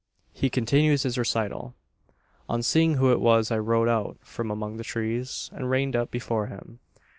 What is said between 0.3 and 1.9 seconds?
He continues his recital: